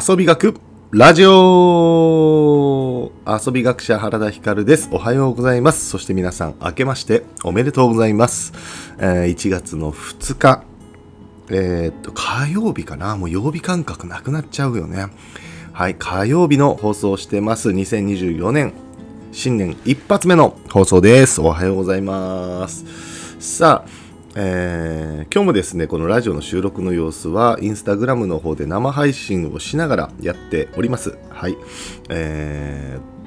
[0.00, 0.54] 遊び学
[0.92, 4.88] ラジオ遊び学者原田光です。
[4.92, 5.88] おはようございます。
[5.88, 8.52] そして皆さん、明けましておめでとうございます。
[8.98, 10.62] えー、1月の2日、
[11.50, 15.08] えー、っと、火曜日かなもう曜日感覚なくなっちゃうよね。
[15.72, 17.70] はい、火曜日の放送してます。
[17.70, 18.74] 2024年、
[19.32, 21.40] 新年一発目の放送です。
[21.40, 22.84] おはようございます。
[23.40, 23.97] さあ、
[24.40, 31.56] えー、今日もですねこのラジオの収録の様子はインスタグラムの方で生配信をしながらやっておりますはい
[32.08, 33.18] えー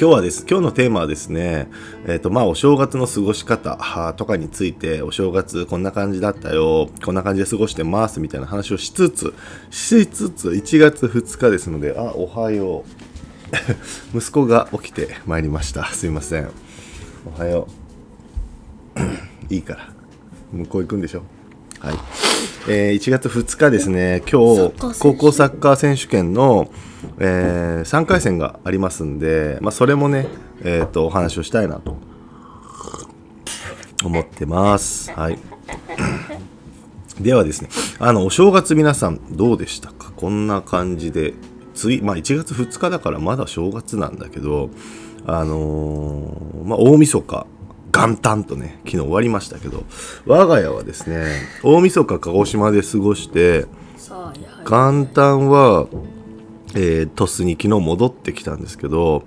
[0.00, 0.44] 今日はです。
[0.50, 1.68] 今日のテーマはですね、
[2.08, 9.32] えっ、ー、と、まあ、お正月の過ごし方とかについて、お正月こんな感じだったよ、こんな感じで過ごしてます、みたいな話をしつつ、
[9.70, 12.84] しつつ、1月2日ですので、あ、おはよ
[14.12, 14.18] う。
[14.18, 15.84] 息子が起きてまいりました。
[15.92, 16.50] すいません。
[17.36, 17.68] おはよ
[18.96, 19.54] う。
[19.54, 20.01] いいから。
[20.52, 21.22] 向こう行くんでしょ？
[21.80, 21.94] はい、
[22.68, 24.22] えー、1月2日ですね。
[24.30, 26.70] 今日高校サッカー選手権の、
[27.18, 30.26] えー、3回戦がありますんで、まあ、それもね、
[30.62, 31.96] えーと、お話をしたいなと
[34.04, 35.10] 思ってます。
[35.12, 35.38] はい。
[37.20, 37.68] ではですね
[37.98, 40.12] あのお正月皆さんどうでしたか？
[40.16, 41.34] こんな感じで
[41.74, 44.70] つい、まあ、1月2日だからまだ正月なんだけど
[45.26, 47.46] あのー、まあ、大晦日
[47.92, 49.84] 元旦とね、昨日終わりましたけど、
[50.26, 51.26] 我が家はですね、
[51.62, 53.66] 大晦日鹿児島で過ごして、
[54.64, 55.86] 元旦は、
[56.74, 59.24] えー、鳥栖に昨日戻ってきたんですけど、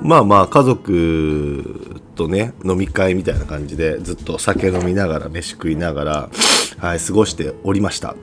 [0.00, 6.30] まあまあ家族とね、飲み会みたいな感じで、ずっと酒飲みながら、飯食いながら、
[6.78, 8.14] はい、過ごしておりました。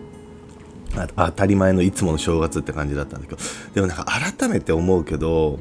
[1.15, 3.41] 当たり前のいつもの正月って感じだったんだけど、
[3.73, 5.59] でもなんか改めて思うけど、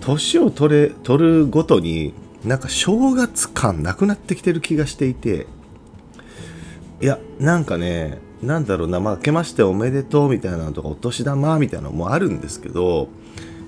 [0.00, 5.46] 年を取れ、取るごとに、なんか正月感なくなってきてる気がしていて、
[7.00, 13.08] いや、なんかね、なんだろうな、まあ、けましておめでとうみたいなのとか、お年玉みたいなのもあるんですけど、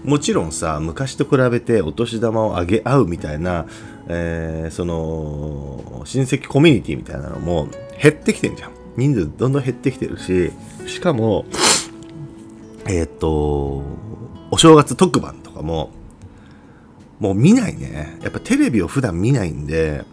[0.04, 3.66] もちろんさ、昔と比べてお年玉をあげ合うみたいな、
[4.08, 7.68] えー、その、親戚コミュニティみたいなのも
[8.02, 8.72] 減ってきてんじゃん。
[8.96, 10.52] 人数どんどん減ってきてるし、
[10.86, 11.44] しかも、
[12.86, 13.82] えっ、と、
[14.50, 15.90] お正月特番とかも、
[17.22, 18.18] もう見ないね。
[18.20, 20.05] やっぱテレビを普段見ないんで、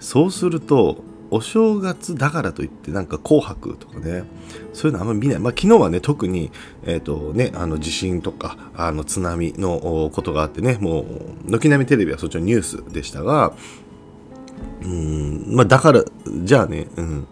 [0.00, 4.24] そうすると、お正月だからといってなんか紅白とかね、
[4.72, 5.38] そういうのあんま見ない。
[5.38, 6.50] まあ昨日はね、特に、
[6.84, 11.02] えっ、ー、とね、あの地震とか、あの津波のことがあってね、も
[11.46, 13.52] う、軒並みテレビはそっちのニュースでしたが、
[14.82, 17.28] うん、まあだから、じゃあね、うん、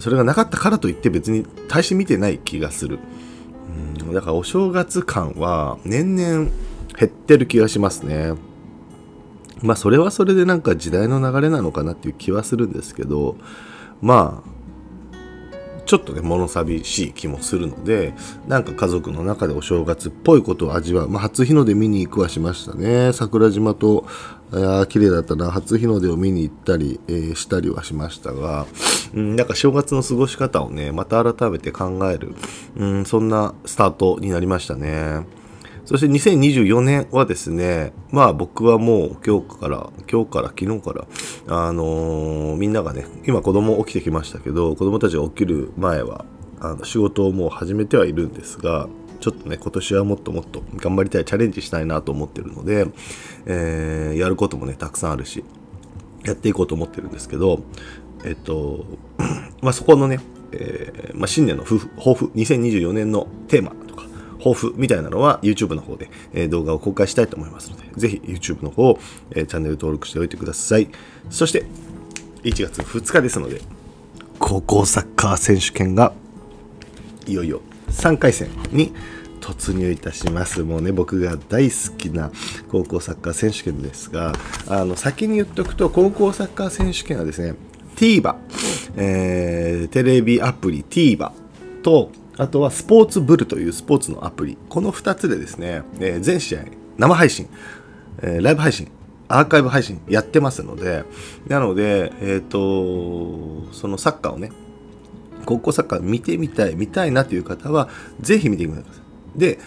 [0.00, 2.98] それがなかったからといって別に大して見てない気がする。
[4.02, 6.50] うん、だからお正月感は年々
[6.98, 8.32] 減ってる気がしますね。
[9.62, 13.36] まあそれはそれでなんか時代の流れなのかなっていう気はするんですけど
[14.00, 14.58] まあ
[15.88, 18.12] ちょっとね物寂しい気もするので
[18.46, 23.14] なんか家族の中でお正月っぽいことを味わう、まあ、初日の出見に行くはしましたね。
[23.14, 24.06] 桜島と
[24.52, 25.50] あ綺麗だったな。
[25.50, 28.66] 初日の出を見に行ったり、えー、したりはしましたが、
[29.14, 32.34] うん、なんか正月の過ごし方をねまた改めて考える、
[32.76, 35.26] うん、そんなスタートになりましたね。
[35.88, 41.06] そして2024年はですね、まあ僕はもう今日から、今日から昨日から、
[41.46, 46.26] あのー、みんながね、今子供起きてきましたけど、子供たちが起きる前は、
[46.60, 48.86] あの仕事をもう始めてはいるんですが、
[49.20, 52.86] ちょっとね、今年はもっともっと頑張りたい、チャレンジしたいなと思ってるので、
[53.46, 55.42] えー、やることもね、たくさんあるし、
[56.22, 57.62] やっていこうと思ってるんですけど、
[58.26, 58.84] えっと、
[59.62, 60.20] まあそこのね、
[60.52, 63.72] えーまあ、新年の抱負、2024年のテーマ
[64.38, 68.98] 抱負みたいなのは YouTube の方で、え、動画を公開したいと思いますので、ぜひ YouTube の方を、
[69.32, 70.88] え、チャンネル登録しておいてください。
[71.30, 71.64] そして、
[72.44, 73.60] 1月2日ですので、
[74.38, 76.12] 高校サッカー選手権が
[77.26, 77.60] いよいよ
[77.90, 78.92] 3回戦に
[79.40, 80.62] 突入いたします。
[80.62, 82.30] もうね、僕が大好きな
[82.70, 84.32] 高校サッカー選手権ですが、
[84.68, 87.54] あの、先に言っておくと、高校サッカー選手権はですね、
[87.96, 88.36] TVer、
[88.96, 91.30] えー、テレビアプリ TVer
[91.82, 94.56] と、あとはスポーツブルというスポーツのアプリ。
[94.68, 96.64] この2つでですね、えー、全試合
[96.96, 97.48] 生配信、
[98.22, 98.90] えー、ライブ配信、
[99.26, 101.04] アーカイブ配信やってますので、
[101.48, 104.52] なので、えっ、ー、と、そのサッカーをね、
[105.44, 107.88] 高校サッカー見てみたい、見たいなという方は、
[108.20, 109.00] ぜひ見てみてくださ
[109.36, 109.38] い。
[109.38, 109.58] で、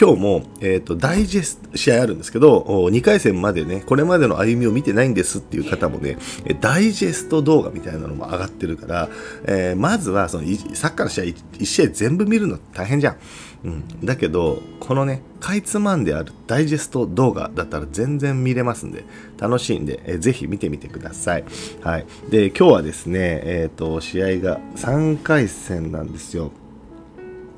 [0.00, 6.18] 今日も、えっ、ー、と、ダイジェスト、試合あるんですけど、2回戦までね、これまでの歩みを見てないんですっていう方もね、
[6.60, 9.08] ダイジェスト動画みたいなのも上がってるから、
[9.44, 13.16] えー、まずは、その、サッカーの試合、1試合全部見るの大変じゃん。
[13.64, 14.06] うん。
[14.06, 19.04] だけど、このね、かいつまんであるダイジェスト動画だったら全然見れますんで、
[19.36, 21.44] 楽しいんで、えー、ぜひ見てみてください。
[21.82, 22.06] はい。
[22.30, 26.52] で、今日はですね、えっ、ー、と、試合が3回戦なんですよ。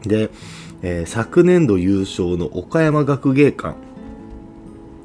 [0.03, 0.31] で、
[0.83, 3.77] えー、昨年度優勝の岡山学芸館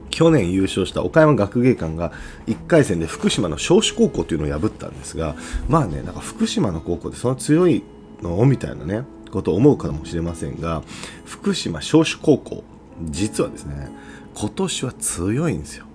[0.10, 2.14] 去年優勝した岡山学芸館が
[2.48, 5.36] 1回戦で福島の少子高校というのを破ったんですが
[5.68, 7.84] まあねなんか福島の高校でその強い
[8.22, 10.84] のみたいなねことを思うかもしれませんが
[11.26, 12.64] 福島少子高校
[13.02, 13.90] 実はですね
[14.36, 15.86] 今年は強いんですよ。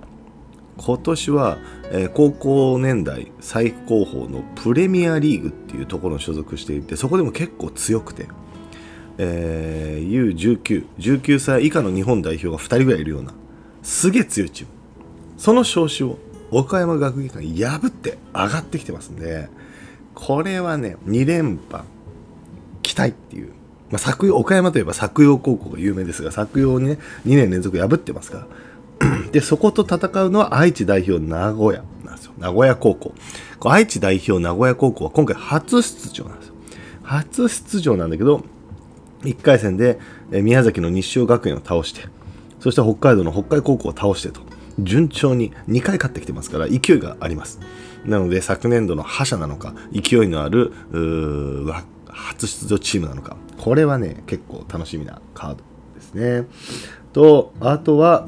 [0.78, 1.58] 今年は、
[1.92, 8.28] えー、高校年代最高峰のプレミアリーグっていうところに所属していてそこでも結構強くて、
[9.22, 13.34] えー、U19、19歳以下の日本代表が2人ぐらいいるような
[13.82, 14.72] すげえ強いチーム。
[15.37, 16.19] その昇子を
[16.50, 19.49] 岡山学芸館破って上がってきてますんで
[20.14, 21.84] これはね2連覇
[22.82, 23.52] 期待っていう、
[23.90, 28.46] まあ、作陽岡山といえば作陽高校が有名ですが作陽にね2年連続破ってますから。
[29.32, 32.32] でそこと戦うのは愛知代表名古屋なんですよ。
[32.38, 33.14] 名古屋高校。
[33.64, 36.55] 愛知代表名古屋高校は今回初出場なんですよ。
[37.02, 38.44] 初出場なんだけど
[39.22, 39.99] 1回戦で
[40.31, 42.08] 宮崎の日照学園を倒して
[42.58, 44.40] そして北海道の北海高校を倒してと
[44.78, 47.61] 順調に2回勝ってきてますから勢いがあります。
[48.05, 51.70] なので昨年度の覇者なのか勢いのあるう
[52.08, 55.56] 初出場チームなのかこれはね結構楽しみなカード
[55.94, 56.46] ですね。
[57.12, 58.26] とあとは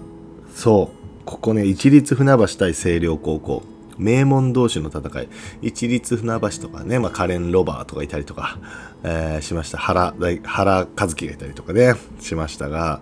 [0.54, 3.62] そうここね一律船橋対星稜高校。
[3.98, 5.28] 名門同士の戦い
[5.62, 8.58] 一律船橋とかね、まあ、カレン・ロバーとかいたりとか、
[9.04, 13.00] えー、しました原原和樹がいたりとかねしましたが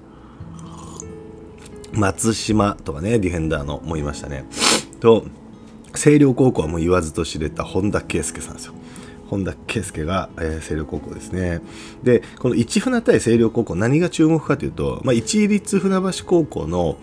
[1.93, 4.45] 松島とかね、ディフェンダーのもいましたね。
[5.01, 5.25] と、
[5.93, 8.75] 星稜高校はもう言わずと知れた本田圭佑さんですよ。
[9.29, 11.61] 本田圭佑が、えー、星稜高校ですね。
[12.03, 16.97] で、この市船対星稜高校、何が注目かというと、まあ、一律船橋高校の、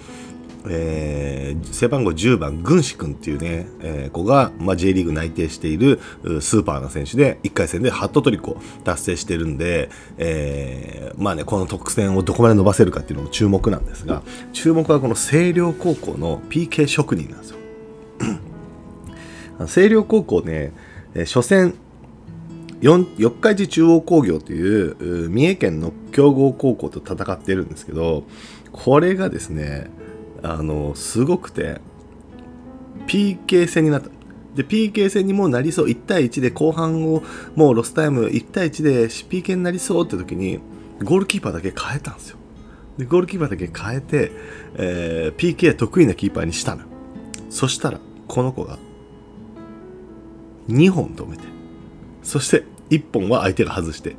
[0.70, 6.00] えー、背番号10番、軍師君っていうね、えー、子が、まあ、J リーグ内定している
[6.42, 14.22] スーパーな選手で、1回戦でハットトリックを達成してるんで、えー、まあね、この特選をどこまで伸ばせるかっていうのも注目なんですが、
[14.54, 17.58] 注目はこの星稜高校の PK 職人なんですよ。
[19.60, 20.74] 星稜高校ね、
[21.14, 21.74] えー、初戦、
[22.80, 28.24] 四日市中央工業という三重県の強豪高校と戦ってるんですけど、
[28.72, 29.90] これがですね、
[30.54, 31.82] あのすごくて
[33.08, 34.10] PK 戦になった。
[34.56, 35.88] で PK 戦にもなりそう。
[35.88, 37.22] 1対1で後半を
[37.56, 40.60] もうロスタイム1対1で PK になりそうって時に
[41.04, 42.38] ゴールキーパーだけ変えたんですよ。
[42.98, 44.32] でゴールキーパーだけ変えて、
[44.76, 46.84] えー、PK 得意なキーパーにしたの。
[47.50, 48.78] そしたらこの子が
[50.70, 51.44] 2本止めて
[52.24, 54.16] そして1本は相手が外して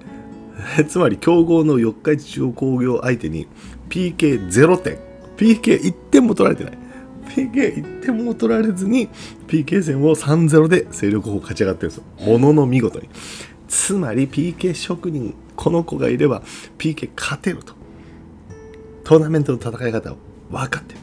[0.88, 3.46] つまり強豪の四日市中央工業相手に
[3.90, 5.07] PK0 点。
[5.38, 6.79] PK1 点も取られてない。
[7.29, 9.08] PK1 点も取られずに
[9.46, 12.05] PK 戦を3-0で勢力を勝ち上がってるんですよ。
[12.26, 13.08] ものの見事に。
[13.69, 16.43] つまり PK 職人、この子がいれば
[16.76, 17.75] PK 勝てると。
[19.05, 20.17] トーナメントの戦い方を
[20.50, 21.00] 分かってる。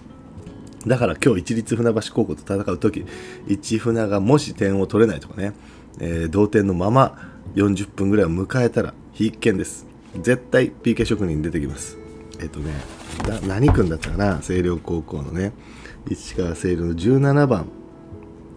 [0.86, 3.06] だから今日一律船橋高校と戦う時
[3.48, 5.54] 一船がもし点を取れないとかね、
[6.00, 7.18] えー、同点のまま
[7.56, 9.88] 40分ぐらいを迎えたら必見です。
[10.22, 12.05] 絶対 PK 職人出てきます。
[12.40, 12.74] えっとね
[13.48, 14.36] 何君だったかな？
[14.38, 15.54] 星稜高校のね。
[16.10, 17.68] 市川星稜の17番。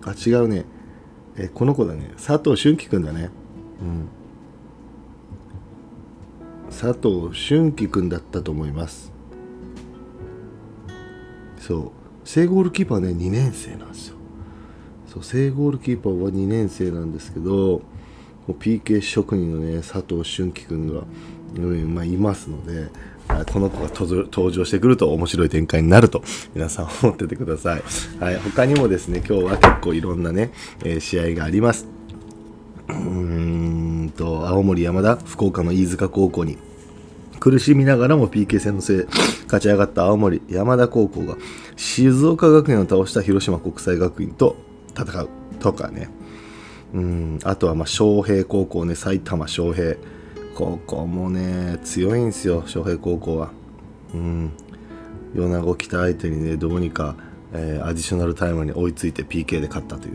[0.05, 0.65] あ違うね。
[1.37, 2.11] えこの子だね。
[2.17, 3.31] 佐藤俊樹君だね。
[3.81, 4.09] うん。
[6.71, 9.13] 佐藤俊樹君だったと思います。
[11.59, 11.91] そう。
[12.25, 14.17] 正ゴールキーパーね2年生なんですよ。
[15.07, 17.81] そう正ゴールキーパーは2年生なんですけど
[18.47, 21.05] PK 職人のね佐藤俊樹君が、
[21.57, 22.89] うんまあ、いますので
[23.45, 26.23] この子が登場してくると面白い展開になると
[26.55, 27.83] 皆さん思っててください。
[28.21, 30.51] はい、他にもですね、今日は結構いろんなね、
[30.85, 31.87] えー、試合があります。
[32.89, 36.59] うーんと、青森山田、福岡の飯塚高校に
[37.39, 39.05] 苦しみながらも PK 戦のせい
[39.45, 41.37] 勝ち上がった青森山田高校が
[41.77, 44.57] 静岡学園を倒した広島国際学院と
[44.99, 45.29] 戦う
[45.61, 46.09] とかね。
[46.95, 49.97] うん、あとはまあ、昌平高校ね、埼玉昌平。
[50.59, 53.53] ここもね、強いんですよ、昌平高校は。
[54.13, 54.51] うん。
[55.33, 57.15] 米子北相手にね、どうにか、
[57.53, 60.15] えー、アディショナルタイムに追いついて PK で勝ったという。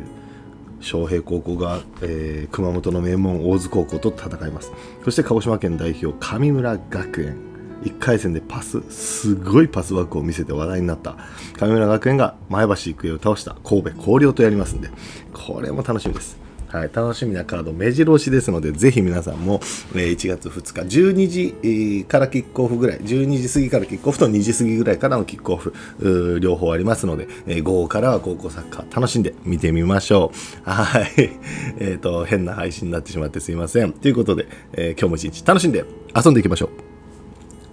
[0.82, 4.74] 昌平高校が、えー、熊本の名門大津高校と戦います。
[5.06, 7.38] そして鹿児島県代表、神村学園。
[7.84, 11.18] 1回戦でパス、すごいパスワークを見せて話題になった
[11.58, 14.90] 神村学園が前橋育英を倒した神戸広陵とやりますんで、
[15.32, 16.43] これも楽しみです。
[16.74, 19.62] はい、楽しみなカード目白押しですので、ぜひ皆さんも、
[19.96, 30.32] え1月2日、12時からキックオフぐらい、12時過ぎからキックオフと2時過ぎぐらいからのキックオフ、両方ありますので、え午後からは高校サッカー楽しんで見てみましょ
[30.66, 30.70] う。
[30.70, 31.14] はい。
[31.80, 33.94] えっ、と、変な配信になってしまってすいません。
[33.94, 36.94] ということで、えー、今日も一日楽しんで遊んでいきましょう。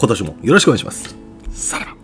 [0.01, 1.15] 今年もよろしくお願いします
[1.53, 2.00] さらば